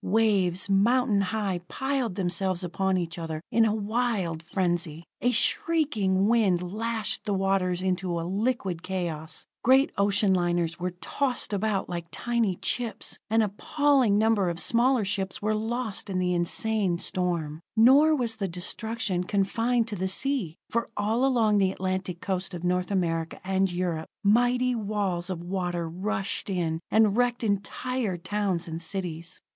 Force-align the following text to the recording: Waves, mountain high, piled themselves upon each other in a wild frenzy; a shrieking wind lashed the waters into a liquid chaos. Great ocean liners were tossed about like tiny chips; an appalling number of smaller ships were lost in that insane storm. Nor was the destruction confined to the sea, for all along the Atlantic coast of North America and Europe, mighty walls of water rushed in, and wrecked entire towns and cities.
Waves, 0.03 0.67
mountain 0.67 1.21
high, 1.21 1.59
piled 1.67 2.15
themselves 2.15 2.63
upon 2.63 2.97
each 2.97 3.19
other 3.19 3.39
in 3.51 3.65
a 3.65 3.75
wild 3.75 4.41
frenzy; 4.41 5.03
a 5.21 5.29
shrieking 5.29 6.27
wind 6.27 6.73
lashed 6.73 7.23
the 7.25 7.35
waters 7.35 7.83
into 7.83 8.19
a 8.19 8.25
liquid 8.27 8.81
chaos. 8.81 9.45
Great 9.63 9.91
ocean 9.99 10.33
liners 10.33 10.79
were 10.79 10.89
tossed 11.01 11.53
about 11.53 11.87
like 11.87 12.07
tiny 12.09 12.55
chips; 12.55 13.19
an 13.29 13.43
appalling 13.43 14.17
number 14.17 14.49
of 14.49 14.59
smaller 14.59 15.05
ships 15.05 15.39
were 15.39 15.53
lost 15.53 16.09
in 16.09 16.17
that 16.17 16.25
insane 16.25 16.97
storm. 16.97 17.61
Nor 17.75 18.15
was 18.15 18.37
the 18.37 18.47
destruction 18.47 19.23
confined 19.23 19.87
to 19.89 19.95
the 19.95 20.07
sea, 20.07 20.57
for 20.71 20.89
all 20.97 21.23
along 21.23 21.59
the 21.59 21.71
Atlantic 21.71 22.19
coast 22.21 22.55
of 22.55 22.63
North 22.63 22.89
America 22.89 23.39
and 23.43 23.71
Europe, 23.71 24.07
mighty 24.23 24.73
walls 24.73 25.29
of 25.29 25.43
water 25.43 25.87
rushed 25.87 26.49
in, 26.49 26.79
and 26.89 27.15
wrecked 27.15 27.43
entire 27.43 28.17
towns 28.17 28.67
and 28.67 28.81
cities. 28.81 29.39